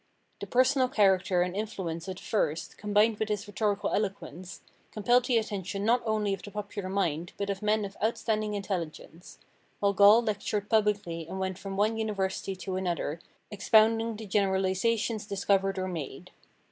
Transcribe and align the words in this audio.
The 0.39 0.47
personal 0.47 0.87
character 0.89 1.43
and 1.43 1.55
influence 1.55 2.07
of 2.07 2.15
the 2.15 2.23
first, 2.23 2.75
combined 2.75 3.19
with 3.19 3.29
his 3.29 3.47
rhetorical 3.47 3.91
eloquence, 3.93 4.61
compelled 4.91 5.25
the 5.25 5.37
attention 5.37 5.85
not 5.85 6.01
only 6.07 6.33
of 6.33 6.41
the 6.41 6.49
popular 6.49 6.89
mind 6.89 7.33
but 7.37 7.51
of 7.51 7.61
men 7.61 7.85
of 7.85 7.95
outstanding 8.03 8.55
intelligence; 8.55 9.37
while 9.79 9.93
Gall 9.93 10.23
lectured 10.23 10.71
publicly 10.71 11.27
and 11.29 11.39
went 11.39 11.59
from 11.59 11.77
one 11.77 11.97
University 11.97 12.55
to 12.55 12.77
another 12.77 13.19
expounding 13.51 14.15
the 14.15 14.25
generalisations 14.25 15.27
discovered 15.27 15.77
or 15.77 15.87
made. 15.87 16.31